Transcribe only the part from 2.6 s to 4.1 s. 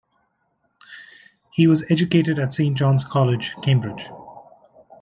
John's College, Cambridge.